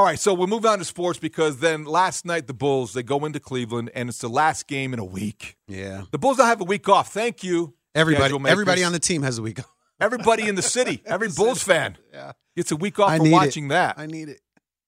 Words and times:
All 0.00 0.06
right, 0.06 0.18
so 0.18 0.32
we'll 0.32 0.46
move 0.46 0.64
on 0.64 0.78
to 0.78 0.84
sports 0.86 1.18
because 1.18 1.58
then 1.58 1.84
last 1.84 2.24
night 2.24 2.46
the 2.46 2.54
Bulls 2.54 2.94
they 2.94 3.02
go 3.02 3.22
into 3.26 3.38
Cleveland 3.38 3.90
and 3.94 4.08
it's 4.08 4.16
the 4.20 4.30
last 4.30 4.66
game 4.66 4.94
in 4.94 4.98
a 4.98 5.04
week. 5.04 5.58
Yeah, 5.68 6.04
The 6.10 6.16
Bulls 6.16 6.38
don't 6.38 6.46
have 6.46 6.62
a 6.62 6.64
week 6.64 6.88
off. 6.88 7.12
Thank 7.12 7.44
you, 7.44 7.74
everybody. 7.94 8.34
Everybody 8.48 8.82
on 8.82 8.92
the 8.92 8.98
team 8.98 9.22
has 9.24 9.36
a 9.36 9.42
week. 9.42 9.58
off. 9.58 9.70
everybody 10.00 10.48
in 10.48 10.54
the 10.54 10.62
city, 10.62 11.02
every 11.04 11.28
Bulls 11.28 11.62
fan 11.62 11.98
Yeah, 12.14 12.32
gets 12.56 12.72
a 12.72 12.76
week 12.76 12.98
off 12.98 13.10
I 13.10 13.18
from 13.18 13.30
watching 13.30 13.66
it. 13.66 13.68
that 13.68 13.98
I 13.98 14.06
need 14.06 14.30
it. 14.30 14.40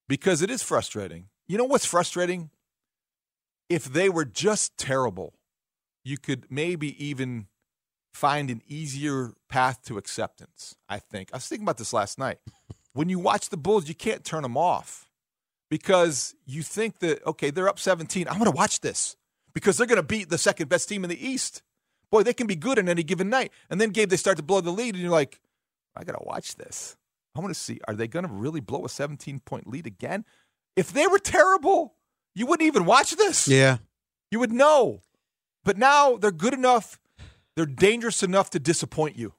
because 0.09 0.41
it 0.41 0.49
is 0.51 0.63
frustrating. 0.63 1.27
You 1.47 1.59
know 1.59 1.65
what's 1.65 1.85
frustrating? 1.85 2.49
If 3.69 3.85
they 3.85 4.09
were 4.09 4.25
just 4.25 4.79
terrible, 4.79 5.35
you 6.07 6.17
could 6.17 6.47
maybe 6.49 7.05
even 7.07 7.49
find 8.15 8.49
an 8.49 8.63
easier 8.67 9.35
path 9.51 9.83
to 9.89 9.99
acceptance. 9.99 10.75
I 10.89 11.01
think. 11.01 11.29
I 11.35 11.37
was 11.37 11.47
thinking 11.47 11.67
about 11.67 11.77
this 11.77 11.93
last 11.93 12.19
night. 12.19 12.39
When 12.95 13.09
you 13.09 13.19
watch 13.19 13.49
the 13.49 13.57
Bulls, 13.57 13.89
you 13.89 13.95
can't 13.95 14.25
turn 14.25 14.43
them 14.43 14.57
off 14.57 15.09
because 15.71 16.35
you 16.45 16.63
think 16.63 16.99
that 17.01 17.25
okay, 17.27 17.51
they're 17.51 17.69
up 17.69 17.79
17. 17.79 18.29
I'm 18.29 18.39
going 18.39 18.51
to 18.51 18.57
watch 18.57 18.81
this 18.81 19.17
because 19.55 19.77
they're 19.77 19.87
going 19.87 19.97
to 19.97 20.03
beat 20.03 20.29
the 20.29 20.39
second 20.39 20.69
best 20.69 20.89
team 20.89 21.05
in 21.05 21.11
the 21.11 21.27
East. 21.27 21.63
Boy, 22.11 22.23
they 22.23 22.35
can 22.35 22.47
be 22.47 22.57
good 22.57 22.79
in 22.79 22.89
any 22.89 23.03
given 23.03 23.31
night. 23.31 23.53
And 23.71 23.81
then 23.81 23.91
Gabe, 23.91 24.11
they 24.11 24.17
start 24.17 24.37
to 24.37 24.43
blow 24.43 24.61
the 24.61 24.71
lead, 24.71 24.95
and 24.95 25.03
you're 25.03 25.11
like, 25.11 25.41
I 25.97 26.05
got 26.05 26.13
to 26.13 26.25
watch 26.25 26.57
this. 26.57 26.97
I 27.35 27.41
want 27.41 27.55
to 27.55 27.59
see 27.59 27.81
are 27.89 27.95
they 27.95 28.07
going 28.07 28.27
to 28.27 28.33
really 28.33 28.61
blow 28.61 28.85
a 28.85 28.89
17 28.89 29.41
point 29.41 29.67
lead 29.67 29.87
again? 29.87 30.25
If 30.77 30.93
they 30.93 31.07
were 31.07 31.19
terrible, 31.19 31.95
you 32.35 32.47
wouldn't 32.47 32.67
even 32.67 32.85
watch 32.85 33.17
this. 33.17 33.49
Yeah, 33.49 33.79
You 34.31 34.39
would 34.39 34.53
know. 34.53 35.01
But 35.65 35.79
now 35.79 36.17
they're 36.17 36.33
good 36.33 36.55
enough. 36.55 36.99
They're 37.57 37.67
dangerous 37.67 38.23
enough 38.23 38.51
to 38.51 38.59
disappoint 38.59 39.17
you. 39.17 39.35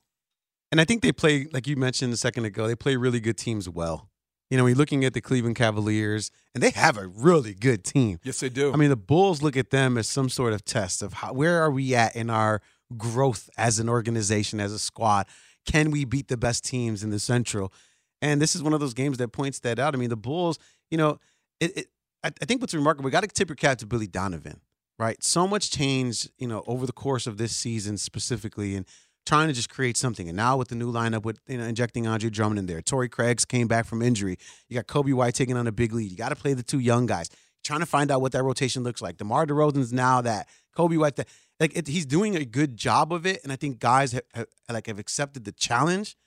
And 0.73 0.81
I 0.81 0.85
think 0.85 1.03
they 1.03 1.11
play 1.11 1.45
like 1.53 1.67
you 1.67 1.75
mentioned 1.75 2.11
a 2.13 2.17
second 2.17 2.45
ago. 2.45 2.65
They 2.65 2.75
play 2.75 2.95
really 2.95 3.19
good 3.19 3.37
teams 3.37 3.69
well. 3.69 4.09
You 4.49 4.57
know, 4.57 4.65
you're 4.65 4.75
looking 4.75 5.05
at 5.05 5.13
the 5.13 5.21
Cleveland 5.21 5.55
Cavaliers, 5.55 6.31
and 6.55 6.63
they 6.63 6.71
have 6.71 6.97
a 6.97 7.05
really 7.05 7.53
good 7.53 7.83
team. 7.83 8.19
Yes, 8.23 8.39
they 8.39 8.49
do. 8.49 8.73
I 8.73 8.75
mean, 8.75 8.89
the 8.89 8.95
Bulls 8.95 9.43
look 9.43 9.55
at 9.55 9.69
them 9.69 9.99
as 9.99 10.07
some 10.07 10.29
sort 10.29 10.51
of 10.51 10.65
test 10.65 11.03
of 11.03 11.13
how, 11.13 11.31
where 11.31 11.61
are 11.61 11.69
we 11.69 11.93
at 11.93 12.15
in 12.15 12.31
our 12.31 12.59
growth 12.97 13.51
as 13.55 13.77
an 13.77 13.87
organization, 13.87 14.59
as 14.59 14.71
a 14.73 14.79
squad. 14.79 15.27
Can 15.63 15.91
we 15.91 16.05
beat 16.05 16.27
the 16.27 16.37
best 16.37 16.63
teams 16.63 17.03
in 17.03 17.11
the 17.11 17.19
Central? 17.19 17.71
And 18.19 18.41
this 18.41 18.55
is 18.55 18.63
one 18.63 18.73
of 18.73 18.79
those 18.79 18.95
games 18.95 19.19
that 19.19 19.27
points 19.27 19.59
that 19.59 19.77
out. 19.77 19.93
I 19.93 19.99
mean, 19.99 20.09
the 20.09 20.17
Bulls, 20.17 20.57
you 20.89 20.97
know, 20.97 21.19
it, 21.59 21.77
it 21.77 21.87
I, 22.23 22.29
I 22.41 22.45
think 22.45 22.61
what's 22.61 22.73
remarkable, 22.73 23.05
we 23.05 23.11
got 23.11 23.21
to 23.21 23.27
tip 23.27 23.47
your 23.47 23.55
cap 23.55 23.77
to 23.77 23.85
Billy 23.85 24.07
Donovan, 24.07 24.59
right? 24.97 25.23
So 25.23 25.47
much 25.47 25.69
change, 25.69 26.27
you 26.39 26.47
know, 26.47 26.63
over 26.65 26.87
the 26.87 26.93
course 26.93 27.27
of 27.27 27.37
this 27.37 27.55
season 27.55 27.97
specifically, 27.97 28.75
and 28.75 28.87
trying 29.25 29.47
to 29.47 29.53
just 29.53 29.69
create 29.69 29.95
something. 29.97 30.27
And 30.27 30.35
now 30.35 30.57
with 30.57 30.67
the 30.67 30.75
new 30.75 30.91
lineup, 30.91 31.23
with 31.23 31.39
you 31.47 31.57
know, 31.57 31.63
injecting 31.65 32.07
Andre 32.07 32.29
Drummond 32.29 32.59
in 32.59 32.65
there, 32.65 32.81
Torrey 32.81 33.09
Craigs 33.09 33.45
came 33.45 33.67
back 33.67 33.85
from 33.85 34.01
injury. 34.01 34.37
You 34.69 34.75
got 34.81 34.87
Coby 34.87 35.13
White 35.13 35.35
taking 35.35 35.55
on 35.57 35.67
a 35.67 35.71
big 35.71 35.93
lead. 35.93 36.11
You 36.11 36.17
got 36.17 36.29
to 36.29 36.35
play 36.35 36.53
the 36.53 36.63
two 36.63 36.79
young 36.79 37.05
guys. 37.05 37.29
Trying 37.63 37.79
to 37.79 37.85
find 37.85 38.11
out 38.11 38.19
what 38.21 38.33
that 38.33 38.43
rotation 38.43 38.83
looks 38.83 39.01
like. 39.01 39.15
DeMar 39.17 39.45
DeRozan's 39.45 39.93
now 39.93 40.19
that 40.21 40.49
Coby 40.77 40.97
White, 40.97 41.15
that 41.15 41.29
like 41.61 41.77
it, 41.77 41.87
he's 41.87 42.05
doing 42.05 42.35
a 42.35 42.43
good 42.43 42.75
job 42.75 43.13
of 43.13 43.25
it, 43.25 43.41
and 43.43 43.53
I 43.53 43.55
think 43.55 43.79
guys 43.79 44.11
have, 44.11 44.23
have 44.33 44.47
like 44.69 44.87
have 44.87 44.99
accepted 44.99 45.45
the 45.45 45.53
challenge. 45.53 46.17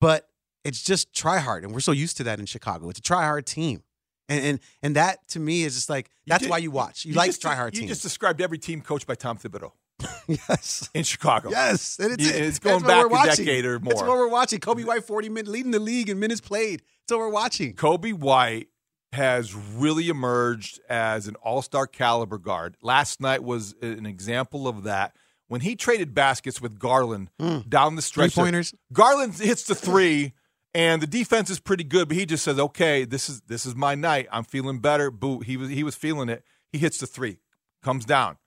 But 0.00 0.28
it's 0.64 0.80
just 0.82 1.12
try 1.14 1.38
hard, 1.38 1.64
and 1.64 1.72
we're 1.74 1.80
so 1.80 1.90
used 1.92 2.16
to 2.18 2.24
that 2.24 2.38
in 2.38 2.46
Chicago. 2.46 2.88
It's 2.90 3.00
a 3.00 3.02
try 3.02 3.22
hard 3.24 3.44
team, 3.46 3.82
and 4.28 4.44
and 4.44 4.60
and 4.82 4.94
that 4.96 5.26
to 5.30 5.40
me 5.40 5.64
is 5.64 5.74
just 5.74 5.90
like 5.90 6.10
that's 6.28 6.42
did- 6.42 6.50
why 6.50 6.58
you 6.58 6.70
watch. 6.70 7.04
You, 7.04 7.14
like 7.14 7.30
just- 7.30 7.42
try 7.42 7.56
hard 7.56 7.74
You 7.74 7.80
teams. 7.80 7.90
just 7.90 8.02
described 8.02 8.40
every 8.40 8.58
team 8.58 8.82
coached 8.82 9.08
by 9.08 9.16
Tom 9.16 9.38
Thibodeau 9.38 9.72
yes. 10.28 10.90
in 10.94 11.04
Chicago. 11.04 11.50
Yes, 11.50 11.98
and 11.98 12.12
it's, 12.12 12.24
Yeah, 12.24 12.36
it's 12.36 12.58
going 12.58 12.82
back 12.82 13.04
a 13.04 13.08
watching. 13.08 13.44
decade 13.44 13.64
or 13.64 13.78
That's 13.78 14.00
more. 14.00 14.08
what 14.08 14.18
we're 14.18 14.28
watching. 14.28 14.60
Coby 14.60 14.84
White, 14.84 15.04
forty 15.04 15.28
minutes, 15.28 15.50
leading 15.50 15.72
the 15.72 15.78
league 15.78 16.08
in 16.08 16.18
minutes 16.18 16.40
played. 16.40 16.82
That's 17.06 17.18
what 17.18 17.20
we're 17.20 17.28
watching. 17.28 17.74
Coby 17.74 18.12
White 18.12 18.68
has 19.12 19.54
really 19.54 20.08
emerged 20.08 20.80
as 20.88 21.28
an 21.28 21.34
all-star 21.36 21.86
caliber 21.86 22.38
guard. 22.38 22.76
Last 22.80 23.20
night 23.20 23.44
was 23.44 23.74
an 23.82 24.06
example 24.06 24.66
of 24.66 24.84
that. 24.84 25.14
When 25.48 25.60
he 25.60 25.76
traded 25.76 26.14
baskets 26.14 26.62
with 26.62 26.78
Garland 26.78 27.28
hmm. 27.38 27.58
down 27.68 27.96
the 27.96 28.02
stretch, 28.02 28.34
Three-pointers? 28.34 28.74
Garland 28.90 29.34
hits 29.34 29.64
the 29.64 29.74
three, 29.74 30.32
and 30.72 31.02
the 31.02 31.06
defense 31.06 31.50
is 31.50 31.60
pretty 31.60 31.84
good. 31.84 32.08
But 32.08 32.16
he 32.16 32.24
just 32.24 32.42
says, 32.42 32.58
"Okay, 32.58 33.04
this 33.04 33.28
is 33.28 33.42
this 33.42 33.66
is 33.66 33.74
my 33.74 33.94
night. 33.94 34.28
I'm 34.32 34.44
feeling 34.44 34.78
better." 34.78 35.10
Boo! 35.10 35.40
He 35.40 35.58
was 35.58 35.68
he 35.68 35.84
was 35.84 35.94
feeling 35.94 36.30
it. 36.30 36.42
He 36.72 36.78
hits 36.78 36.96
the 36.96 37.06
three, 37.06 37.38
comes 37.82 38.06
down. 38.06 38.38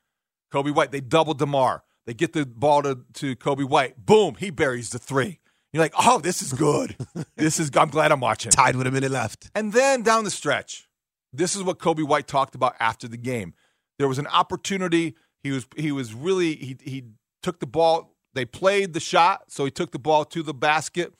Coby 0.51 0.73
White. 0.73 0.91
They 0.91 1.01
double 1.01 1.33
Demar. 1.33 1.83
They 2.05 2.13
get 2.13 2.33
the 2.33 2.45
ball 2.45 2.83
to, 2.83 2.99
to 3.13 3.35
Coby 3.35 3.67
White. 3.67 4.05
Boom! 4.05 4.35
He 4.35 4.49
buries 4.49 4.91
the 4.91 4.99
three. 4.99 5.39
You're 5.73 5.83
like, 5.83 5.93
"Oh, 5.97 6.19
this 6.19 6.41
is 6.41 6.53
good. 6.53 6.95
this 7.35 7.59
is. 7.59 7.71
I'm 7.75 7.89
glad 7.89 8.11
I'm 8.11 8.19
watching." 8.19 8.51
Tied 8.51 8.75
with 8.75 8.87
a 8.87 8.91
minute 8.91 9.11
left. 9.11 9.49
And 9.55 9.73
then 9.73 10.03
down 10.03 10.23
the 10.23 10.31
stretch, 10.31 10.87
this 11.33 11.55
is 11.55 11.63
what 11.63 11.79
Coby 11.79 12.07
White 12.07 12.27
talked 12.27 12.55
about 12.55 12.75
after 12.79 13.07
the 13.07 13.17
game. 13.17 13.53
There 13.97 14.07
was 14.07 14.19
an 14.19 14.27
opportunity. 14.27 15.15
He 15.41 15.51
was 15.51 15.67
he 15.75 15.91
was 15.91 16.13
really 16.13 16.55
he 16.55 16.77
he 16.81 17.03
took 17.41 17.59
the 17.59 17.67
ball. 17.67 18.15
They 18.33 18.45
played 18.45 18.93
the 18.93 18.99
shot, 18.99 19.43
so 19.51 19.65
he 19.65 19.71
took 19.71 19.91
the 19.91 19.99
ball 19.99 20.25
to 20.25 20.43
the 20.43 20.53
basket. 20.53 21.13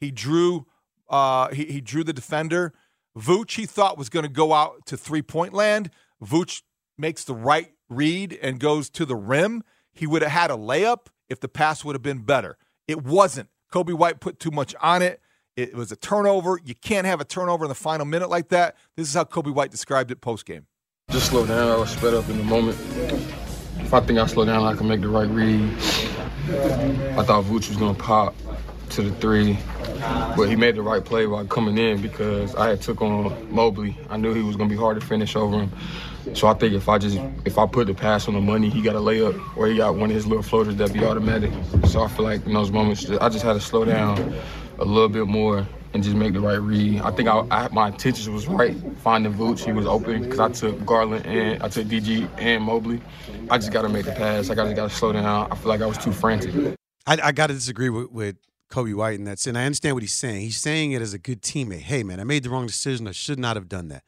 He 0.00 0.10
drew 0.10 0.66
uh, 1.08 1.48
he, 1.48 1.64
he 1.64 1.80
drew 1.80 2.04
the 2.04 2.12
defender. 2.12 2.74
Vooch 3.16 3.56
he 3.56 3.66
thought 3.66 3.98
was 3.98 4.08
going 4.08 4.24
to 4.24 4.30
go 4.30 4.52
out 4.52 4.86
to 4.86 4.96
three 4.96 5.22
point 5.22 5.52
land. 5.52 5.90
Vooch 6.22 6.62
makes 6.96 7.24
the 7.24 7.34
right 7.34 7.72
read 7.88 8.38
and 8.42 8.60
goes 8.60 8.90
to 8.90 9.04
the 9.04 9.16
rim. 9.16 9.62
He 9.92 10.06
would 10.06 10.22
have 10.22 10.30
had 10.30 10.50
a 10.50 10.54
layup 10.56 11.06
if 11.28 11.40
the 11.40 11.48
pass 11.48 11.84
would 11.84 11.94
have 11.94 12.02
been 12.02 12.20
better. 12.20 12.56
It 12.86 13.04
wasn't. 13.04 13.48
Coby 13.72 13.92
White 13.92 14.20
put 14.20 14.38
too 14.40 14.50
much 14.50 14.74
on 14.80 15.02
it. 15.02 15.20
It 15.56 15.74
was 15.74 15.90
a 15.90 15.96
turnover. 15.96 16.60
You 16.64 16.74
can't 16.74 17.06
have 17.06 17.20
a 17.20 17.24
turnover 17.24 17.64
in 17.64 17.68
the 17.68 17.74
final 17.74 18.06
minute 18.06 18.30
like 18.30 18.48
that. 18.50 18.76
This 18.96 19.08
is 19.08 19.14
how 19.14 19.24
Coby 19.24 19.52
White 19.52 19.70
described 19.70 20.10
it 20.10 20.20
post 20.20 20.46
game. 20.46 20.66
Just 21.10 21.30
slow 21.30 21.46
down. 21.46 21.68
I 21.68 21.76
was 21.76 21.90
sped 21.90 22.14
up 22.14 22.28
in 22.28 22.38
the 22.38 22.44
moment. 22.44 22.78
If 23.80 23.92
I 23.92 24.00
think 24.00 24.18
I 24.18 24.26
slow 24.26 24.44
down, 24.44 24.64
I 24.64 24.76
can 24.76 24.86
make 24.88 25.00
the 25.00 25.08
right 25.08 25.28
read. 25.28 25.62
I 27.18 27.24
thought 27.24 27.44
Vooch 27.44 27.68
was 27.68 27.76
gonna 27.76 27.98
pop 27.98 28.34
to 28.90 29.02
the 29.02 29.10
three, 29.16 29.58
but 30.36 30.48
he 30.48 30.56
made 30.56 30.76
the 30.76 30.82
right 30.82 31.04
play 31.04 31.26
while 31.26 31.44
coming 31.46 31.76
in 31.76 32.00
because 32.00 32.54
I 32.54 32.68
had 32.68 32.80
took 32.80 33.02
on 33.02 33.52
Mobley. 33.52 33.96
I 34.08 34.16
knew 34.16 34.34
he 34.34 34.42
was 34.42 34.56
gonna 34.56 34.70
be 34.70 34.76
hard 34.76 35.00
to 35.00 35.06
finish 35.06 35.36
over 35.36 35.58
him. 35.58 35.72
So 36.34 36.46
I 36.46 36.54
think 36.54 36.74
if 36.74 36.88
I 36.88 36.98
just 36.98 37.18
if 37.44 37.58
I 37.58 37.66
put 37.66 37.86
the 37.86 37.94
pass 37.94 38.28
on 38.28 38.34
the 38.34 38.40
money, 38.40 38.68
he 38.68 38.82
got 38.82 38.96
a 38.96 39.00
layup 39.00 39.56
or 39.56 39.66
he 39.66 39.76
got 39.76 39.94
one 39.96 40.10
of 40.10 40.14
his 40.16 40.26
little 40.26 40.42
floaters 40.42 40.76
that'd 40.76 40.94
be 40.94 41.04
automatic. 41.04 41.52
So 41.86 42.02
I 42.02 42.08
feel 42.08 42.24
like 42.24 42.44
in 42.46 42.52
those 42.52 42.70
moments, 42.70 43.08
I 43.08 43.28
just 43.28 43.44
had 43.44 43.54
to 43.54 43.60
slow 43.60 43.84
down 43.84 44.34
a 44.78 44.84
little 44.84 45.08
bit 45.08 45.26
more 45.26 45.66
and 45.94 46.02
just 46.02 46.16
make 46.16 46.34
the 46.34 46.40
right 46.40 46.60
read. 46.60 47.00
I 47.00 47.10
think 47.10 47.28
I, 47.28 47.46
I 47.50 47.68
my 47.68 47.88
intentions 47.88 48.28
was 48.28 48.46
right. 48.46 48.76
Finding 48.98 49.32
Vooch, 49.34 49.64
he 49.64 49.72
was 49.72 49.86
open 49.86 50.22
because 50.22 50.38
I 50.38 50.48
took 50.50 50.84
Garland 50.84 51.26
and 51.26 51.62
I 51.62 51.68
took 51.68 51.86
DG 51.86 52.28
and 52.38 52.62
Mobley. 52.62 53.00
I 53.50 53.58
just 53.58 53.72
got 53.72 53.82
to 53.82 53.88
make 53.88 54.04
the 54.04 54.12
pass. 54.12 54.50
I 54.50 54.54
got 54.54 54.74
to 54.74 54.90
slow 54.90 55.12
down. 55.12 55.50
I 55.50 55.54
feel 55.54 55.68
like 55.68 55.80
I 55.80 55.86
was 55.86 55.98
too 55.98 56.12
frantic. 56.12 56.76
I, 57.06 57.18
I 57.22 57.32
got 57.32 57.46
to 57.46 57.54
disagree 57.54 57.88
with, 57.88 58.10
with 58.10 58.36
Coby 58.70 58.94
White 58.94 59.18
in 59.18 59.24
that 59.24 59.38
sense. 59.38 59.56
I 59.56 59.64
understand 59.64 59.96
what 59.96 60.02
he's 60.02 60.12
saying. 60.12 60.42
He's 60.42 60.58
saying 60.58 60.92
it 60.92 61.00
as 61.00 61.14
a 61.14 61.18
good 61.18 61.42
teammate. 61.42 61.80
Hey, 61.80 62.02
man, 62.02 62.20
I 62.20 62.24
made 62.24 62.42
the 62.42 62.50
wrong 62.50 62.66
decision. 62.66 63.08
I 63.08 63.12
should 63.12 63.38
not 63.38 63.56
have 63.56 63.68
done 63.68 63.88
that. 63.88 64.02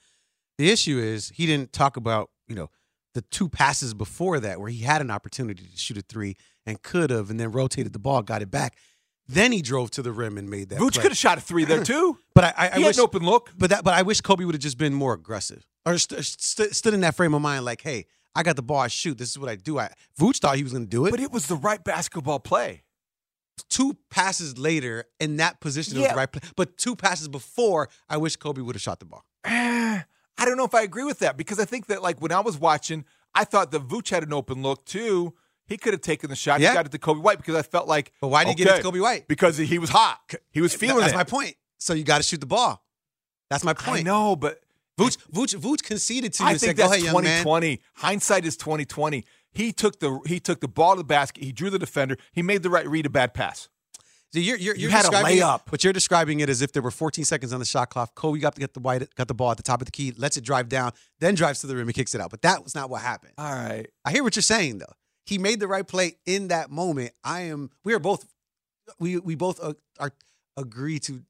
The 0.61 0.71
issue 0.71 0.99
is 0.99 1.33
he 1.35 1.47
didn't 1.47 1.73
talk 1.73 1.97
about 1.97 2.29
you 2.47 2.55
know 2.55 2.69
the 3.15 3.23
two 3.23 3.49
passes 3.49 3.95
before 3.95 4.41
that 4.41 4.61
where 4.61 4.69
he 4.69 4.83
had 4.83 5.01
an 5.01 5.11
opportunity 5.11 5.65
to 5.65 5.77
shoot 5.79 5.97
a 5.97 6.03
three 6.03 6.37
and 6.67 6.83
could 6.83 7.09
have, 7.09 7.31
and 7.31 7.41
then 7.41 7.51
rotated 7.51 7.95
the 7.95 7.99
ball, 7.99 8.21
got 8.21 8.43
it 8.43 8.51
back. 8.51 8.77
Then 9.27 9.53
he 9.53 9.63
drove 9.63 9.91
to 9.93 10.03
the 10.03 10.13
rim 10.13 10.37
and 10.37 10.51
made 10.51 10.69
that. 10.69 10.79
Vooch 10.79 11.01
could 11.01 11.13
have 11.13 11.17
shot 11.17 11.39
a 11.39 11.41
three 11.41 11.65
there 11.65 11.83
too. 11.83 12.19
But 12.35 12.45
I, 12.45 12.53
I, 12.59 12.71
I 12.73 12.77
he 12.77 12.85
wish 12.85 12.97
had 12.97 13.01
an 13.01 13.05
open 13.05 13.23
look. 13.23 13.51
But 13.57 13.71
that, 13.71 13.85
but 13.85 13.95
I 13.95 14.03
wish 14.03 14.21
Coby 14.21 14.45
would 14.45 14.55
have 14.55 14.61
just 14.61 14.77
been 14.77 14.93
more 14.93 15.15
aggressive 15.15 15.67
or 15.87 15.97
st- 15.97 16.23
st- 16.23 16.77
stood 16.77 16.93
in 16.93 17.01
that 17.01 17.15
frame 17.15 17.33
of 17.33 17.41
mind, 17.41 17.65
like, 17.65 17.81
"Hey, 17.81 18.05
I 18.35 18.43
got 18.43 18.57
the 18.57 18.63
ball. 18.63 18.81
I 18.81 18.89
shoot. 18.89 19.17
This 19.17 19.31
is 19.31 19.39
what 19.39 19.49
I 19.49 19.57
do." 19.57 19.79
I 19.79 19.91
Vooch 20.21 20.41
thought 20.41 20.57
he 20.57 20.63
was 20.63 20.73
going 20.73 20.85
to 20.85 20.91
do 20.91 21.07
it. 21.07 21.11
But 21.11 21.21
it 21.21 21.33
was 21.33 21.47
the 21.47 21.57
right 21.57 21.83
basketball 21.83 22.39
play. 22.39 22.83
two 23.71 23.97
passes 24.11 24.59
later 24.59 25.07
in 25.19 25.39
that 25.39 25.61
position, 25.61 25.97
it 25.97 26.01
was 26.01 26.11
the 26.11 26.17
right 26.17 26.31
play. 26.31 26.43
But 26.55 26.77
two 26.77 26.97
passes 26.97 27.29
before, 27.29 27.89
I 28.11 28.19
wish 28.19 28.37
Coby 28.37 28.63
would 28.63 28.75
have 28.75 28.83
shot 28.83 29.01
the 29.01 29.07
ball. 29.07 29.25
I 30.41 30.47
don't 30.47 30.57
know 30.57 30.65
if 30.65 30.75
I 30.75 30.83
agree 30.83 31.05
with 31.05 31.19
that 31.19 31.37
because 31.37 31.61
I 31.61 31.67
think 31.67 31.87
that 31.87 32.03
like 32.03 32.21
when 32.21 32.33
I 32.33 32.41
was 32.41 32.59
watching, 32.59 33.05
I 33.35 33.45
thought 33.45 33.71
that 33.73 33.87
Vooch 33.87 34.09
had 34.09 34.23
an 34.23 34.33
open 34.33 34.63
look 34.63 34.85
too. 34.87 35.35
He 35.67 35.77
could 35.77 35.93
have 35.93 36.01
taken 36.01 36.31
the 36.31 36.37
shot. 36.37 36.61
Yeah. 36.61 36.71
He 36.71 36.75
got 36.75 36.87
it 36.87 36.93
to 36.93 36.99
Coby 36.99 37.23
White 37.23 37.37
because 37.37 37.55
I 37.55 37.63
felt 37.63 37.87
like. 37.87 38.13
But 38.21 38.29
why 38.29 38.45
did 38.45 38.59
he 38.59 38.65
get 38.65 38.79
it 38.79 38.83
to 38.83 38.91
Coby 38.91 39.01
White? 39.01 39.29
Because 39.29 39.57
he 39.59 39.79
was 39.79 39.91
hot. 39.91 40.19
He 40.51 40.61
was 40.61 40.75
feeling 40.75 41.01
That's 41.01 41.13
it. 41.13 41.17
my 41.17 41.25
point. 41.25 41.55
So 41.79 41.93
you 41.93 42.03
got 42.05 42.17
to 42.17 42.25
shoot 42.25 42.41
the 42.41 42.47
ball. 42.47 42.83
That's 43.51 43.65
my 43.65 43.75
point. 43.75 44.01
I 44.01 44.03
know, 44.03 44.35
but 44.35 44.61
Vooch, 44.99 45.19
Vooch, 45.33 45.55
Vooch 45.57 45.83
conceded 45.83 46.33
to 46.35 46.43
you 46.43 46.49
I 46.49 46.53
think 46.53 46.61
said, 46.61 46.77
that's 46.77 46.93
ahead, 46.93 47.11
2020. 47.11 47.81
Hindsight 47.97 48.45
is 48.45 48.57
2020. 48.57 49.25
He 49.53 49.73
took 49.73 50.01
the 50.01 50.21
he 50.27 50.41
took 50.41 50.61
the 50.61 50.69
ball 50.69 50.95
to 50.95 50.99
the 50.99 51.05
basket. 51.05 51.43
He 51.43 51.53
drew 51.53 51.71
the 51.71 51.79
defender. 51.79 52.17
He 52.33 52.43
made 52.43 52.63
the 52.63 52.71
right 52.71 52.89
read, 52.89 53.07
a 53.07 53.11
bad 53.11 53.35
pass. 53.35 53.69
So 54.33 54.39
you're, 54.39 54.57
you're, 54.57 54.77
You 54.77 54.83
you're 54.83 54.91
had 54.91 55.07
a 55.07 55.11
describing 55.11 55.39
it- 55.39 55.43
layup. 55.43 55.61
but 55.71 55.83
you're 55.83 55.93
describing 55.93 56.41
it 56.41 56.49
as 56.49 56.63
if 56.63 56.73
there 56.73 56.83
were 56.83 56.91
14 56.93 57.25
seconds 57.25 57.53
on 57.53 57.59
the 57.59 57.65
shot 57.67 57.91
clock. 57.91 58.15
Coby 58.15 58.41
got 58.41 58.55
to 58.55 58.61
get 58.61 58.75
the 58.75 58.81
white, 58.81 59.13
got 59.17 59.27
the 59.29 59.35
ball 59.35 59.51
at 59.51 59.57
the 59.57 59.63
top 59.65 59.81
of 59.81 59.87
the 59.87 59.91
key, 59.93 60.13
lets 60.17 60.37
it 60.37 60.45
drive 60.45 60.69
down, 60.69 60.93
then 61.19 61.35
drives 61.35 61.61
to 61.63 61.67
the 61.67 61.75
rim 61.75 61.89
and 61.89 61.95
kicks 61.95 62.15
it 62.15 62.21
out. 62.21 62.31
But 62.31 62.43
that 62.43 62.63
was 62.63 62.75
not 62.75 62.91
what 62.91 63.03
happened. 63.03 63.33
All 63.39 63.53
right. 63.53 63.87
I 64.05 64.13
hear 64.13 64.23
what 64.23 64.37
you're 64.37 64.43
saying 64.43 64.79
though. 64.79 64.93
He 65.27 65.39
made 65.39 65.59
the 65.61 65.69
right 65.69 65.87
play 65.87 66.17
in 66.27 66.49
that 66.49 66.71
moment. 66.71 67.13
I 67.25 67.41
am. 67.43 67.71
We 67.85 67.93
are 67.95 67.99
both. 67.99 68.25
We 68.99 69.19
we 69.19 69.35
both 69.37 69.61
uh, 69.63 69.75
are 69.99 70.13
agree 70.57 70.99
to. 71.01 71.23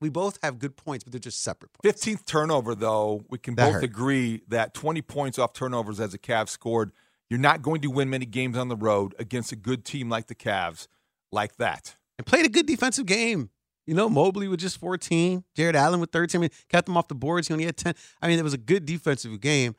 We 0.00 0.10
both 0.10 0.38
have 0.44 0.60
good 0.60 0.76
points, 0.76 1.02
but 1.02 1.12
they're 1.12 1.18
just 1.18 1.42
separate 1.42 1.72
points. 1.72 2.04
15th 2.04 2.24
turnover, 2.24 2.76
though, 2.76 3.24
we 3.28 3.38
can 3.38 3.56
That 3.56 3.64
both 3.66 3.72
hurt. 3.74 3.84
agree 3.84 4.42
that 4.46 4.72
20 4.72 5.02
points 5.02 5.40
off 5.40 5.52
turnovers 5.52 5.98
as 5.98 6.12
the 6.12 6.18
Cavs 6.18 6.50
scored, 6.50 6.92
you're 7.28 7.40
not 7.40 7.62
going 7.62 7.80
to 7.80 7.88
win 7.88 8.08
many 8.08 8.24
games 8.24 8.56
on 8.56 8.68
the 8.68 8.76
road 8.76 9.16
against 9.18 9.50
a 9.50 9.56
good 9.56 9.84
team 9.84 10.08
like 10.08 10.28
the 10.28 10.36
Cavs 10.36 10.86
like 11.32 11.56
that. 11.56 11.96
And 12.18 12.26
played 12.26 12.44
a 12.44 12.48
good 12.48 12.66
defensive 12.66 13.06
game. 13.06 13.50
You 13.86 13.94
know, 13.94 14.10
Mobley 14.10 14.48
with 14.48 14.60
just 14.60 14.78
14, 14.78 15.44
Jarrett 15.56 15.74
Allen 15.74 15.98
with 15.98 16.10
13. 16.10 16.38
I 16.38 16.42
mean, 16.42 16.50
kept 16.68 16.86
them 16.86 16.96
off 16.98 17.08
the 17.08 17.14
boards. 17.14 17.48
He 17.48 17.54
only 17.54 17.64
had 17.64 17.78
10. 17.78 17.94
I 18.20 18.28
mean, 18.28 18.38
it 18.38 18.42
was 18.42 18.52
a 18.52 18.58
good 18.58 18.84
defensive 18.84 19.40
game. 19.40 19.74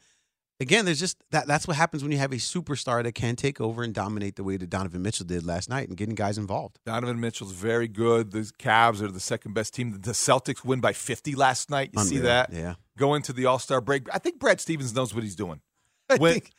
Again, 0.61 0.83
there's 0.83 0.99
just 0.99 1.23
that. 1.31 1.47
That's 1.47 1.67
what 1.67 1.77
happens 1.77 2.03
when 2.03 2.11
you 2.11 2.17
have 2.17 2.33
a 2.33 2.37
superstar 2.37 3.01
that 3.03 3.13
can 3.13 3.37
take 3.37 3.61
over 3.61 3.81
and 3.81 3.93
dominate 3.93 4.35
the 4.35 4.43
way 4.43 4.57
that 4.57 4.69
Donovan 4.69 5.01
Mitchell 5.01 5.25
did 5.25 5.45
last 5.45 5.69
night 5.69 5.87
and 5.87 5.95
getting 5.95 6.15
guys 6.15 6.37
involved. 6.37 6.79
Donovan 6.85 7.19
Mitchell's 7.21 7.53
very 7.53 7.87
good. 7.87 8.31
The 8.31 8.39
Cavs 8.59 9.01
are 9.01 9.07
the 9.09 9.21
second 9.21 9.53
best 9.53 9.73
team. 9.73 9.91
The 9.91 10.11
Celtics 10.11 10.65
win 10.65 10.81
by 10.81 10.91
50 10.91 11.35
last 11.35 11.69
night. 11.69 11.91
You 11.93 12.03
see 12.03 12.17
that? 12.17 12.51
Yeah. 12.51 12.75
Go 12.97 13.13
into 13.13 13.31
the 13.31 13.45
All 13.45 13.59
Star 13.59 13.79
break. 13.79 14.13
I 14.13 14.17
think 14.17 14.39
Brad 14.39 14.59
Stevens 14.59 14.93
knows 14.93 15.13
what 15.13 15.23
he's 15.23 15.35
doing. 15.35 15.61
I 16.09 16.15
When- 16.17 16.33
think, 16.33 16.51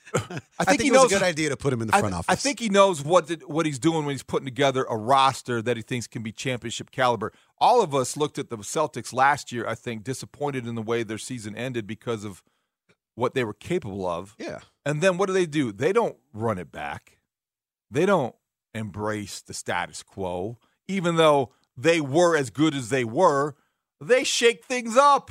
I 0.58 0.64
think, 0.64 0.82
he 0.82 0.88
it 0.88 0.92
was 0.92 1.02
knows 1.02 1.12
a 1.12 1.14
good 1.16 1.22
idea 1.24 1.48
to 1.50 1.56
put 1.56 1.72
him 1.72 1.80
in 1.82 1.88
the 1.88 1.92
front 1.92 2.06
th- 2.06 2.14
office. 2.14 2.26
I 2.28 2.34
think 2.36 2.60
he 2.60 2.68
knows 2.68 3.02
what 3.02 3.26
the, 3.28 3.36
what 3.46 3.66
he's 3.66 3.78
doing 3.78 4.04
when 4.06 4.12
he's 4.14 4.22
putting 4.22 4.44
together 4.46 4.84
a 4.88 4.96
roster 4.96 5.60
that 5.62 5.76
he 5.76 5.82
thinks 5.82 6.06
can 6.06 6.22
be 6.22 6.32
championship 6.32 6.90
caliber. 6.90 7.32
All 7.58 7.82
of 7.82 7.94
us 7.94 8.16
looked 8.16 8.38
at 8.38 8.48
the 8.50 8.56
Celtics 8.58 9.12
last 9.12 9.50
year, 9.52 9.66
I 9.66 9.74
think, 9.74 10.04
disappointed 10.04 10.66
in 10.66 10.74
the 10.74 10.82
way 10.82 11.02
their 11.02 11.18
season 11.18 11.56
ended 11.56 11.86
because 11.86 12.24
of 12.24 12.42
what 13.14 13.34
they 13.34 13.44
were 13.44 13.54
capable 13.54 14.06
of. 14.06 14.34
Yeah. 14.38 14.60
And 14.86 15.00
then 15.02 15.18
what 15.18 15.26
do 15.26 15.32
they 15.32 15.46
do? 15.46 15.72
They 15.72 15.92
don't 15.92 16.16
run 16.32 16.58
it 16.58 16.70
back. 16.72 17.18
They 17.90 18.06
don't 18.06 18.34
embrace 18.72 19.40
the 19.40 19.52
status 19.52 20.02
quo, 20.02 20.58
even 20.88 21.16
though 21.16 21.52
they 21.76 22.00
were 22.00 22.36
as 22.36 22.50
good 22.50 22.74
as 22.74 22.88
they 22.88 23.04
were. 23.04 23.56
They 24.00 24.24
shake 24.24 24.64
things 24.64 24.96
up, 24.96 25.30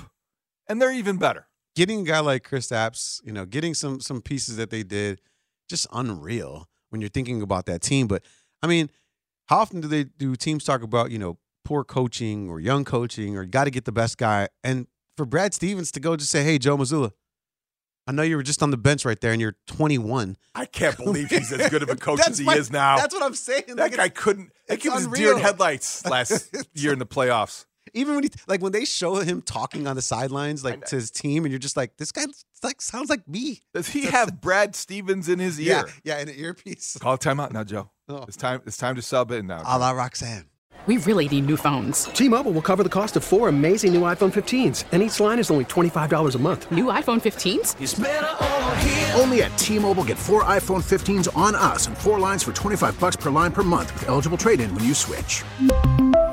and 0.67 0.81
they're 0.81 0.91
even 0.93 1.17
better. 1.17 1.47
Getting 1.79 2.01
a 2.01 2.03
guy 2.03 2.19
like 2.19 2.43
Kristaps, 2.43 3.21
you 3.23 3.31
know, 3.31 3.45
getting 3.45 3.73
some 3.73 4.01
some 4.01 4.21
pieces 4.21 4.57
that 4.57 4.69
they 4.69 4.83
did, 4.83 5.21
just 5.69 5.87
unreal 5.93 6.67
when 6.89 6.99
you're 6.99 7.09
thinking 7.09 7.41
about 7.41 7.67
that 7.67 7.81
team. 7.81 8.05
But 8.05 8.21
I 8.61 8.67
mean, 8.67 8.89
how 9.45 9.59
often 9.59 9.79
do 9.79 9.87
they 9.87 10.03
do 10.03 10.35
teams 10.35 10.65
talk 10.65 10.83
about 10.83 11.09
you 11.09 11.17
know 11.17 11.37
poor 11.63 11.85
coaching 11.85 12.49
or 12.49 12.59
young 12.59 12.83
coaching 12.83 13.37
or 13.37 13.45
got 13.45 13.63
to 13.63 13.71
get 13.71 13.85
the 13.85 13.93
best 13.93 14.17
guy? 14.17 14.49
And 14.61 14.87
for 15.15 15.25
Brad 15.25 15.53
Stevens 15.53 15.89
to 15.93 16.01
go 16.01 16.17
just 16.17 16.31
say, 16.31 16.43
"Hey, 16.43 16.57
Joe 16.57 16.75
Mazzulla, 16.75 17.13
I 18.05 18.11
know 18.11 18.23
you 18.23 18.35
were 18.35 18.43
just 18.43 18.61
on 18.61 18.71
the 18.71 18.77
bench 18.77 19.05
right 19.05 19.21
there, 19.21 19.31
and 19.31 19.39
you're 19.39 19.55
21." 19.67 20.35
I 20.55 20.65
can't 20.65 20.97
believe 21.05 21.29
he's 21.29 21.49
as 21.53 21.69
good 21.69 21.81
of 21.81 21.89
a 21.89 21.95
coach 21.95 22.19
as 22.27 22.39
he 22.39 22.43
my- 22.43 22.55
is 22.57 22.69
now. 22.69 22.97
That's 22.97 23.13
what 23.15 23.23
I'm 23.23 23.35
saying. 23.35 23.63
That 23.67 23.77
Like, 23.77 23.95
guy 23.95 24.09
couldn't. 24.09 24.51
That 24.67 24.81
kid 24.81 24.91
was 24.91 25.07
deer 25.07 25.31
in 25.31 25.39
headlights 25.39 26.05
last 26.05 26.53
year 26.73 26.91
in 26.91 26.99
the 26.99 27.05
playoffs. 27.07 27.63
Even 27.93 28.15
when 28.15 28.23
he 28.23 28.29
like 28.47 28.61
when 28.61 28.71
they 28.71 28.85
show 28.85 29.15
him 29.15 29.41
talking 29.41 29.87
on 29.87 29.95
the 29.95 30.01
sidelines 30.01 30.63
like 30.63 30.85
to 30.85 30.95
his 30.95 31.11
team, 31.11 31.45
and 31.45 31.51
you're 31.51 31.59
just 31.59 31.77
like, 31.77 31.97
this 31.97 32.11
guy 32.11 32.25
like 32.63 32.81
sounds 32.81 33.09
like 33.09 33.27
me. 33.27 33.61
Does 33.73 33.87
he 33.89 34.05
have 34.05 34.41
Brad 34.41 34.75
Stevens 34.75 35.29
in 35.29 35.39
his 35.39 35.59
ear? 35.59 35.85
yeah, 36.03 36.19
in 36.19 36.29
an 36.29 36.35
earpiece. 36.37 36.97
Call 36.99 37.13
a 37.13 37.17
timeout 37.17 37.51
now, 37.51 37.63
Joe. 37.63 37.89
Oh. 38.07 38.23
It's 38.27 38.37
time. 38.37 38.61
It's 38.65 38.77
time 38.77 38.95
to 38.95 39.01
sub 39.01 39.31
in 39.31 39.47
now. 39.47 39.63
A 39.65 39.77
la 39.77 39.91
Roxanne. 39.91 40.45
We 40.85 40.97
really 40.97 41.27
need 41.27 41.45
new 41.45 41.57
phones. 41.57 42.05
T-Mobile 42.05 42.53
will 42.53 42.61
cover 42.61 42.83
the 42.83 42.89
cost 42.89 43.17
of 43.17 43.23
four 43.23 43.49
amazing 43.49 43.93
new 43.93 44.01
iPhone 44.01 44.31
15s, 44.31 44.85
and 44.91 45.03
each 45.03 45.19
line 45.19 45.37
is 45.37 45.51
only 45.51 45.65
$25 45.65 46.35
a 46.35 46.39
month. 46.39 46.71
New 46.71 46.85
iPhone 46.85 47.19
15s? 47.21 49.19
Only 49.19 49.43
at 49.43 49.55
T-Mobile 49.57 50.05
get 50.05 50.17
four 50.17 50.45
iPhone 50.45 50.81
15s 50.81 51.27
on 51.35 51.53
us 51.53 51.87
and 51.87 51.97
four 51.97 52.17
lines 52.17 52.43
for 52.43 52.53
25 52.53 52.97
bucks 52.97 53.17
per 53.17 53.29
line 53.29 53.51
per 53.51 53.61
month 53.61 53.93
with 53.93 54.07
eligible 54.07 54.37
trade-in 54.37 54.73
when 54.73 54.85
you 54.85 54.93
switch. 54.93 55.43